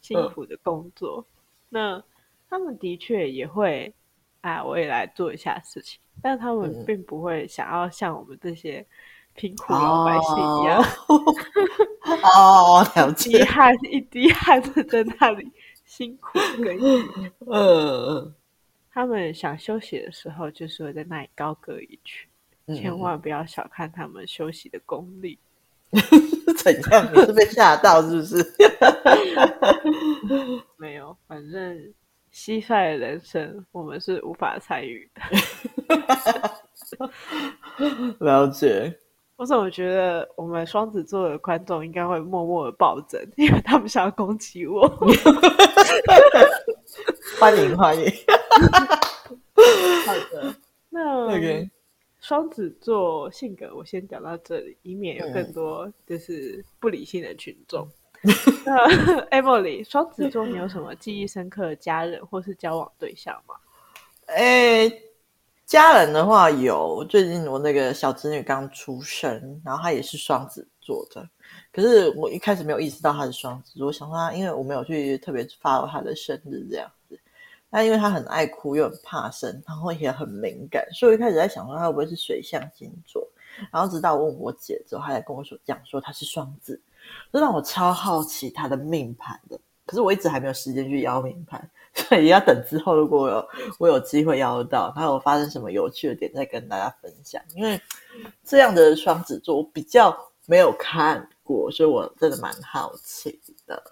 [0.00, 1.26] 辛苦的工作。
[1.68, 2.00] 那
[2.48, 3.92] 他们的确也会，
[4.44, 8.84] 哎，我也来做一下事情，但他们并不会想要像我们这些
[9.34, 10.84] 贫苦老百姓一样，
[12.36, 15.50] 哦，了解，一滴汗一滴汗的在那里
[15.86, 17.08] 辛苦耕耘，
[17.50, 18.34] 嗯。
[18.92, 22.28] 他们想休息的时候，就是会在那里高歌一曲。
[22.66, 25.36] 嗯、千万不要小看他们休息的功力。
[26.62, 27.10] 怎样？
[27.12, 28.36] 你是被吓到是不是？
[30.78, 31.92] 没有，反正
[32.34, 35.22] 蟋蟀的人生我们是无法参与的。
[38.18, 38.92] 了解。
[39.36, 44.86] 我怎么觉得我们双子座的观众应该会默默的暴增，因为他们想要攻击我。
[47.40, 48.04] 欢 迎欢迎，
[50.06, 50.54] 好的，
[50.88, 51.68] 那 OK，
[52.20, 57.84] 双子座性格我先讲到这里，以免有更多就是不理性的群众。
[57.84, 57.90] 嗯、
[58.64, 63.54] 那 Emily，双子座你有什么记忆深刻的家人或是交往对象吗？
[64.26, 64.90] 诶，
[65.66, 71.28] 家人的话有，最近我那个小侄女刚出生，然后她也是双子座的。
[71.70, 76.90] 可是我一开始没有意识到她是双子座，我想说她，因为我没有去特别 follow 她的生日这样。
[77.08, 77.20] 子。
[77.68, 83.28] 那因为她很爱哭，又很怕生，然后也很敏感，所以我一开始在想说她会不会是水象星座。
[83.70, 86.80] 然后直到我问我姐之后，她才跟我说讲说她是双子，
[87.32, 89.58] 这让我超好奇他的命盘的。
[89.86, 97.42] 可是我一直还没有时间去邀命盘， 所以也要等之后，如果我有我有机会邀到，他有发生什么有趣的点，再跟大家分享。
[97.54, 97.78] 因为
[98.42, 103.82] 这样的双子座我比较没有看过，所以我真的蛮好奇的。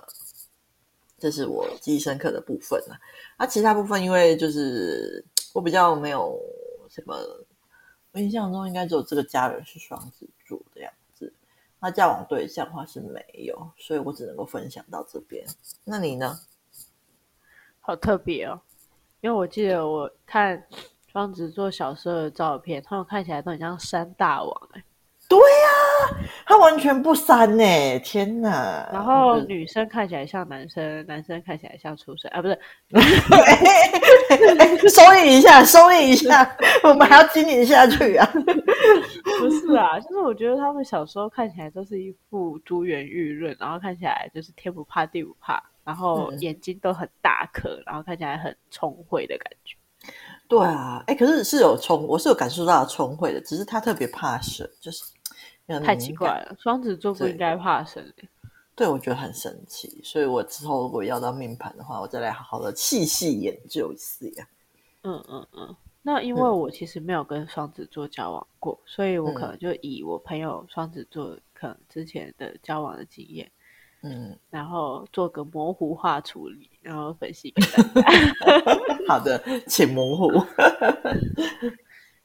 [1.18, 2.98] 这是我记忆深刻的部分了。
[3.38, 6.40] 那、啊、其他部分，因为就是我比较没有
[6.88, 7.14] 什么，
[8.12, 10.90] 我印象中应该只有这个家人是双子座的样。
[11.84, 15.44] 那交往对象的话是没有，所以我只能够分享到这边。
[15.82, 16.38] 那你呢？
[17.80, 18.60] 好特别哦，
[19.20, 20.64] 因为我记得我看
[21.08, 24.84] 双子座小时候的照片，他们看起来都很像山大王哎。
[26.46, 27.98] 他完全不删呢！
[28.00, 28.88] 天哪！
[28.92, 32.58] 然后女生看起来像男生，男生看起来像畜生啊，不是？
[34.88, 38.28] 收敛一下，收敛一下， 我们还要经营下去啊！
[39.38, 49.76] 不是啊，就是我觉得他们小时候看起来都是一副珠圆玉润，然后看起来就是天不怕地不怕，然后眼睛都很大颗，然后看起来很聪慧的感觉。
[50.48, 55.04] 对啊，哎，可是是有聪，我是有感受到聪慧的，只是他特别怕蛇，就是。
[55.80, 58.04] 太奇怪了，双子座不应该怕生。
[58.74, 64.48] 对，我觉得很神奇，所以我之后如果要到命盘的话，我再来好好的细细研究一次呀。
[65.02, 65.76] 嗯嗯嗯。
[66.04, 73.48] 那因为我其实没有跟双子座交往过，嗯、所以我可能就以我朋友双子座可能之前的交往的经验，
[74.02, 78.10] 嗯，然后做个模糊化处理，然后分析给大家。
[79.06, 80.44] 好的，请模糊。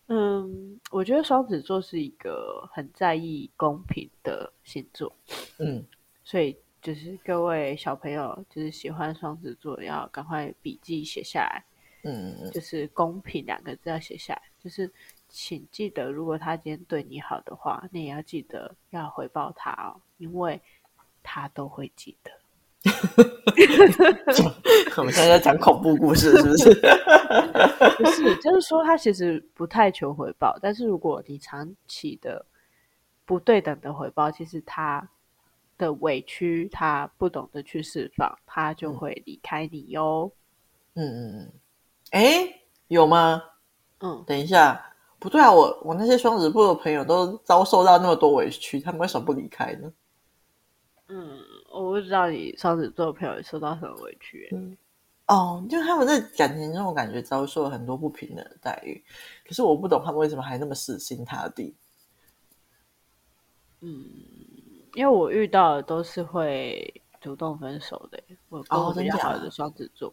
[0.07, 5.11] 嗯，我觉得双子座是一个很在意公平的星座。
[5.59, 5.85] 嗯，
[6.23, 11.63] 所以就是各位小朋友，就是喜欢双子座，要赶快笔记写下来。
[12.03, 14.41] 嗯，就是公平两个字要写下来。
[14.59, 14.89] 就是
[15.27, 20.61] 请记得，如果他今天对你好的话，你也要记得要回报他哦，因为
[21.21, 22.31] 他都会记得。
[24.97, 26.73] 我们现在在讲恐怖故事，是不是？
[27.97, 32.43] 不是，就是说他其实不太求回报，但是如果你长期的
[33.25, 35.07] 不对等的回报，其实他
[35.77, 40.31] 的委屈，他不懂得去释放，他就会离开你哟。
[40.95, 41.51] 嗯嗯嗯，
[42.11, 43.43] 哎，有吗？
[43.99, 44.83] 嗯，等一下，
[45.19, 49.91] 不对啊，我我那些双子座的朋友都遭受到那么多委屈，他们为什么不离开呢？
[51.09, 51.39] 嗯，
[51.77, 54.49] 我不知道你双子座的朋友受到什么委屈。
[54.51, 54.77] 嗯，
[55.27, 59.03] 哦，就他们在感情中，我感觉遭受了很多不平等的待遇。
[59.45, 61.75] 可是我不懂他们为什么还那么死心塌地。
[63.81, 64.03] 嗯，
[64.95, 68.21] 因为我遇到的都是会主动分手的。
[68.49, 70.11] 我跟我比较好的双子座，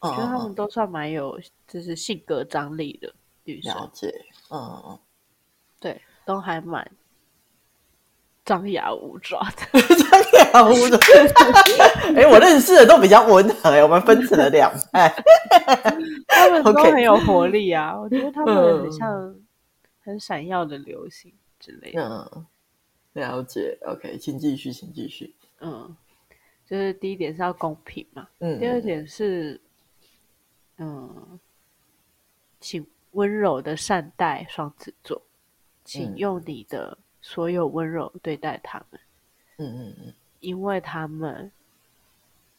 [0.00, 3.72] 我觉得他们都算蛮有，就是性格张力的女生。
[3.72, 4.12] 了解，
[4.50, 4.98] 嗯嗯，
[5.78, 6.90] 对，都还蛮。
[8.48, 10.98] 张牙舞爪的， 张牙舞爪。
[12.16, 15.06] 哎，我认识的都比较温和，我们分成了两派。
[16.26, 19.36] 他们都很有活力啊.我觉得他们很像
[20.02, 21.30] 很闪耀的流星
[21.60, 22.02] 之类的。
[22.02, 22.46] 嗯，
[23.22, 23.76] 了解。
[23.82, 25.34] OK，请继续，请继续。
[25.60, 25.94] 嗯，
[26.66, 28.26] 就是第一点是要公平嘛。
[28.38, 28.58] 嗯。
[28.58, 29.60] 第二点是，
[30.78, 31.38] 嗯，
[32.60, 35.20] 请温柔的善待双子座，
[35.84, 36.96] 请用你的。
[37.20, 39.00] 所有温柔对待他们，
[39.56, 41.50] 嗯嗯嗯，因为他们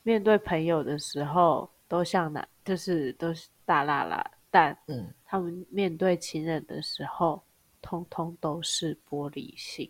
[0.03, 7.41] 面对朋友的时候都像男，就是都是大剌剌，但嗯，他们面对情人的时候，
[7.81, 9.89] 通通都是玻璃心。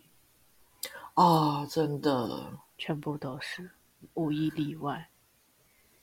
[1.14, 2.46] 哦，真的，
[2.78, 3.68] 全部都是，
[4.14, 5.08] 无一例外。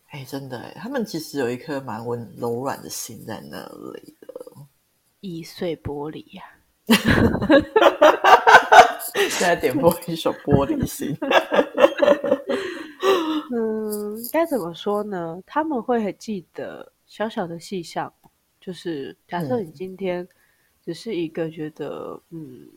[0.09, 4.27] 哎，真的，他们其实有一颗蛮温柔软的心在那里的，
[5.21, 6.43] 易碎玻璃呀、
[6.85, 8.36] 啊。
[9.15, 11.15] 现在点播一首《玻璃心》。
[13.49, 15.41] 嗯，该怎么说呢？
[15.45, 18.13] 他们会很记得小小的细项，
[18.59, 20.27] 就是假设你今天
[20.83, 22.69] 只是一个觉得嗯，嗯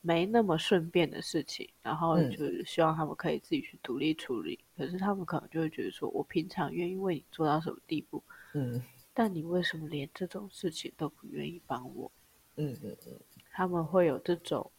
[0.00, 4.58] 没那么顺便的事情，然后就是希望他们可以自己去独立处理。
[4.76, 8.22] 嗯、可是他们可能就会觉得说，我平常愿意为你做到什么地步，
[8.54, 12.10] 嗯，但你为什么连这种事情都不愿意帮我？
[12.56, 13.12] 嗯嗯嗯，
[13.52, 14.70] 他们会有这种。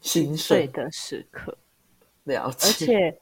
[0.00, 1.56] 心碎的时刻，
[2.24, 2.66] 了解。
[2.68, 3.20] 而且，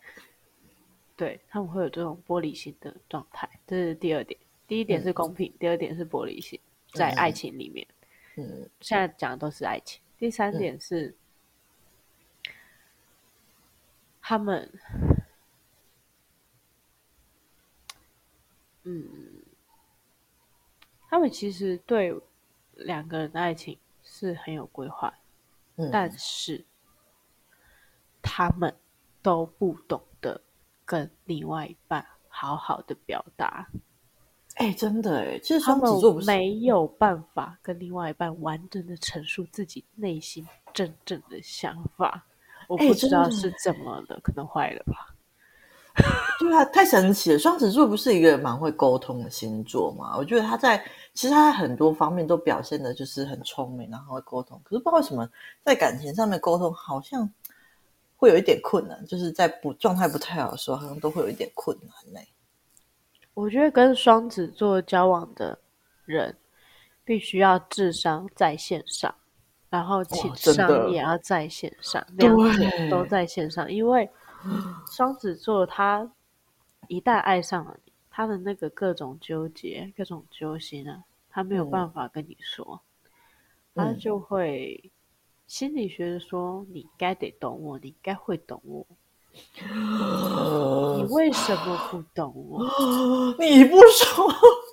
[1.17, 4.39] 对他们会有这种玻璃心的状态，这是第二点。
[4.67, 6.61] 第一点是公平，嗯、第二点是玻璃心，
[6.93, 7.87] 在爱情里面。
[8.37, 10.01] 嗯，现在讲的都是爱情。
[10.19, 11.15] 第三点是，嗯、
[14.21, 14.71] 他们，
[18.85, 19.07] 嗯，
[21.09, 22.15] 他们其实对
[22.75, 25.13] 两个人的爱情是很有规划。
[25.93, 26.65] 但是，
[28.23, 28.75] 他们
[29.23, 30.41] 都不懂得
[30.85, 33.69] 跟另外一半好好的表达。
[34.55, 42.27] 哎，真的哎，其实双子座没有办法跟另外一半完整的陈述自己内心真正的想法。
[42.67, 45.15] 我不知道是怎么的，可能坏了吧。
[46.39, 47.39] 对啊，太神奇了！
[47.39, 50.17] 双子座不是一个蛮会沟通的星座吗？
[50.17, 50.85] 我觉得他在
[51.19, 54.61] 其实他在很多方面都表现的就是很聪明，然后会沟通。
[54.63, 55.29] 可是不知道为什么
[55.65, 57.29] 在感情上面沟通好像
[58.17, 62.21] 会有一点困难，就是在不状态不太好的时候，好像都会有一点困难呢。
[63.35, 65.59] 我觉得跟双子座交往的
[66.05, 66.37] 人
[67.05, 69.13] 必须要智商在线上，
[69.69, 74.09] 然后情商也要在线上，两者都在线上，因为。
[74.93, 76.09] 双子座，他
[76.87, 82.81] 一旦爱上了你，他的那个各种纠结、各种揪心啊，他没有办法跟你说，
[83.75, 84.91] 嗯、他就会
[85.47, 88.87] 心理学的说：“你该得懂我，你该会懂我。
[89.71, 92.65] 嗯”你为什么不懂我？
[93.39, 94.29] 你不说，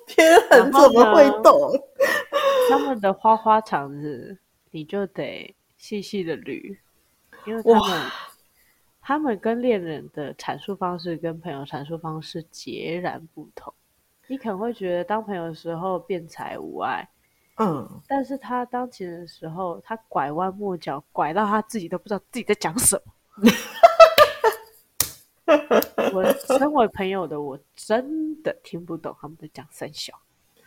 [0.06, 1.72] 别人怎么会懂？
[2.68, 4.38] 他们的花花肠子，
[4.70, 6.76] 你就得细细的捋，
[7.46, 8.10] 因为他们。
[9.08, 13.72] 他们跟恋人的阐述方式跟朋友阐述方式截然不同。
[14.28, 17.08] 你可能会觉得当朋友的时候辩才无碍，
[17.58, 23.12] 嗯，但是他当情人的时候，他拐弯抹角，拐到他自己都不知道自己在讲什么。
[26.12, 26.24] 我
[26.58, 30.12] 身为朋友的我真的听不懂他们在讲三小。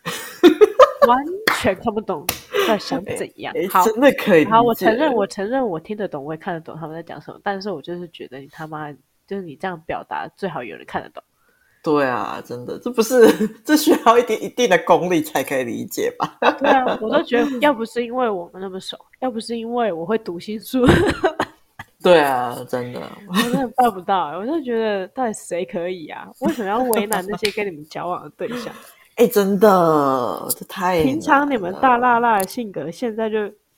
[1.08, 1.18] 完
[1.60, 2.24] 全看不懂
[2.66, 3.52] 在想怎样。
[3.54, 4.44] 欸欸、好，真的可以。
[4.44, 7.40] 好，我承认，我承认，我听得懂，我也看得懂他们在讲什么。
[7.42, 8.92] 但是我就是觉得你他妈，
[9.26, 11.22] 就是你这样表达，最好有人看得懂。
[11.82, 16.36] 对啊，真的，这不是这需要一点一定的功力才可以理解吧？
[16.60, 20.84] 对啊，我都觉得，要不是因为我们那么熟，要不是因为我会读心术。
[22.02, 24.38] 对啊，真的，我真的办不到。
[24.38, 26.28] 我就觉得，到底谁可以啊？
[26.40, 28.74] 为什么要为难那些跟你们交往的对象？
[29.16, 33.36] 哎，真的，这太平常你们大辣辣的性格，现在就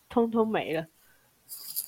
[0.08, 0.84] 通通没了。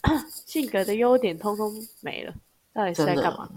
[0.45, 2.33] 性格的优点通通没了，
[2.73, 3.49] 到底是在干嘛？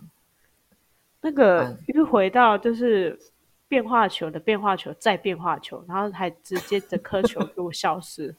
[1.27, 3.19] 那个又回到就是
[3.67, 8.33] 变化球的变化球再变化球，然后还直接整颗球给我消失。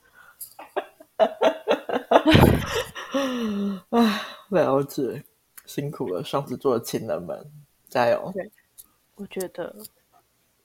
[3.91, 5.23] 啊，了解，
[5.67, 7.39] 辛苦了，双子座的情人们，
[7.89, 8.31] 加油！
[8.33, 8.51] 对，
[9.17, 9.77] 我觉得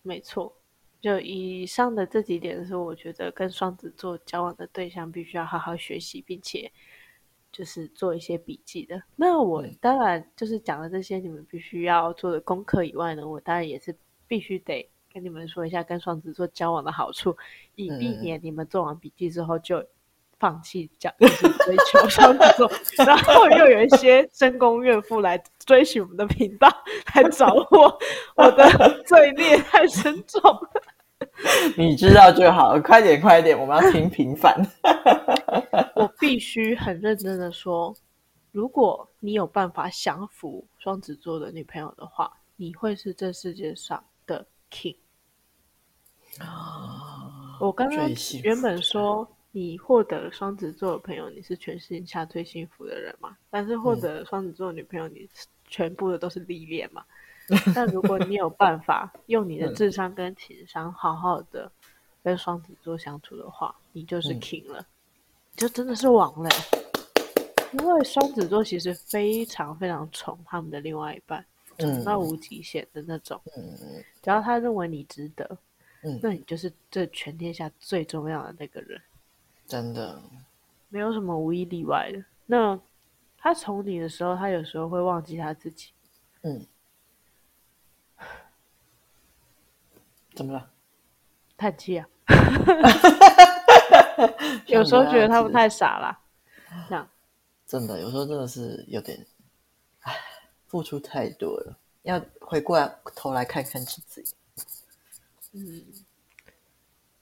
[0.01, 0.55] 没错。
[1.01, 6.71] 就以上的这几点是，我觉得跟双子座交往的对象必须要好好学习，并且
[7.53, 9.01] 就是做一些笔记的。
[9.15, 13.95] 那我当然就是讲了这些你们必须要做的功课以外呢，我当然也是
[14.27, 17.37] 必须得跟你们说一下跟双子座交往的好处，
[17.75, 19.81] 以避免你们做完笔记之后就。
[20.39, 22.69] 放弃讲就是追求双子座，
[23.05, 26.67] 然后又有一些深宫怨妇来追寻我们的频道，
[27.15, 27.97] 来找我，
[28.35, 28.67] 我的
[29.05, 30.41] 罪孽太深重。
[31.77, 34.55] 你知道就好，快点快点，我们要听平凡。
[35.95, 37.95] 我必须很认真的说，
[38.51, 44.95] 如果你有办法降服双子座的女朋友的话，你会是这世界上的 king。
[47.59, 48.09] 我刚刚
[48.43, 49.27] 原本说。
[49.55, 53.37] 你获得了双子座的朋友，你是全世界下最幸福的人嘛？
[53.51, 55.29] 但是获得了双子座的女朋友，你
[55.67, 57.03] 全部的都是历练嘛？
[57.03, 57.05] 嗯、
[57.75, 61.71] 但如果你有办法用你的智商跟情商，好好的
[62.23, 64.85] 跟双子座相处的话，你就是 king 了，嗯、
[65.57, 66.49] 就真的是王了。
[67.73, 71.43] 因为双子座其实非常非常宠他们的另外一半，
[71.79, 73.41] 宠到无极限的那种。
[73.57, 75.57] 嗯、只要他认为你值得，
[76.03, 79.01] 嗯、那你就是这全天下最重要的那个人。
[79.65, 80.21] 真的，
[80.89, 82.23] 没有什么无一例外的。
[82.45, 82.79] 那
[83.37, 85.89] 他宠你的时候，他有时候会忘记他自己。
[86.43, 86.63] 嗯，
[90.35, 90.69] 怎么了？
[91.57, 92.07] 叹气啊！
[94.67, 96.19] 有时候觉得他们太傻了。
[96.89, 97.07] 这样，
[97.65, 99.25] 真的，有时候真的是有点，
[100.01, 100.13] 唉，
[100.67, 104.23] 付出太多了，要回过来头来看看自己。
[105.53, 105.83] 嗯。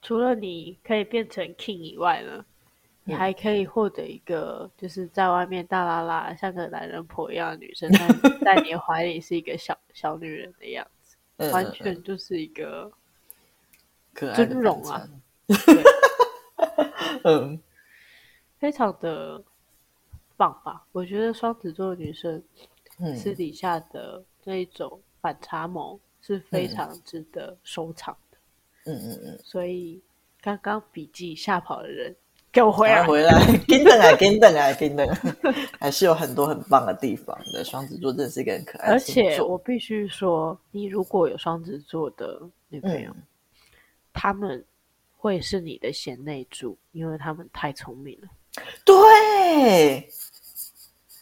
[0.00, 2.44] 除了你可以变成 king 以外呢，
[3.04, 7.88] 你还可以获得一个，就是在外面大拉拉像个男人婆一样的女生，
[8.40, 11.16] 但 在你怀里是一个小小女人的样子，
[11.52, 12.90] 完全就是一个
[14.14, 15.08] 尊荣啊，
[17.24, 17.58] 嗯，
[18.58, 19.42] 非常的
[20.36, 20.84] 棒吧？
[20.92, 22.42] 我觉得双子座的女生
[23.16, 28.16] 私底下的那一种反差萌是非常值得收藏。
[28.84, 30.02] 嗯嗯嗯，所以
[30.40, 32.14] 刚刚笔记吓跑的人，
[32.50, 33.32] 给我回来回来，
[33.68, 35.08] 跟等啊跟等啊跟等，
[35.78, 37.64] 还是有很多很棒的地方的。
[37.64, 43.22] 双子座真的是一个很可爱的，而且我必须说，你如果有双子座的女朋友，嗯、
[44.12, 44.64] 他们
[45.16, 48.28] 会是你的贤内助，因为他们太聪明了。
[48.84, 50.08] 对，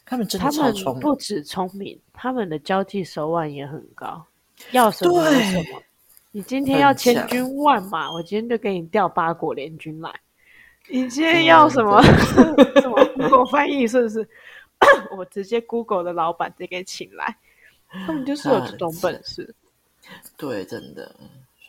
[0.05, 4.25] 他们真的超聪明，不止聪明，他们的交际手腕也很高，
[4.73, 5.83] 要什么有什么。
[6.33, 10.13] 你今天要千军万马，我今天就给你调八国联军来。
[10.89, 12.03] 你今天要什么？
[12.81, 14.29] 什么 Google 翻译是不是？
[15.17, 17.37] 我直接 Google 的老板直接请来，
[17.89, 19.55] 他们就是有这种本事。
[20.37, 21.15] 对，真的，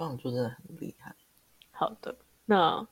[0.02, 1.14] 双子座真的很厉害。
[1.70, 2.88] 好的，那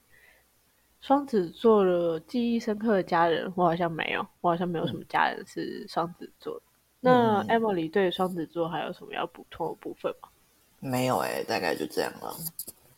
[1.01, 6.62] 双子座的记忆深刻的家人，我好像没有，我好像没有什么家人是双子座的。
[6.62, 10.30] 嗯、那 Emily 对双子座还有什么要补充的部分吗？
[10.80, 12.32] 没有哎、欸，大概就这样了。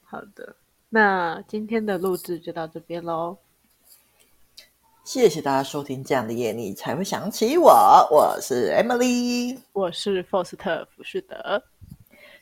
[0.03, 0.57] 好的，
[0.89, 3.37] 那今天的录制就到这边喽。
[5.05, 7.71] 谢谢大家收听，这样的夜你才会想起我。
[8.11, 11.63] 我是 Emily，我是 Forster 福士德。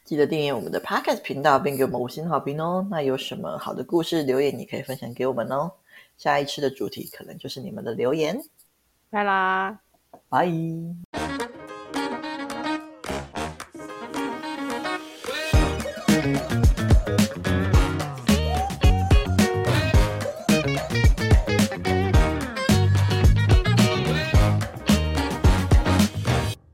[0.10, 2.84] 记得订阅我们的 Podcast 频道，并给我们五星好评哦。
[2.90, 5.72] 那有什么好的故事留言，你可以分享给我们哦。
[6.18, 8.42] 下一次的主题可能就是你们的留言。
[9.12, 9.80] 拜啦，
[10.28, 10.48] 拜。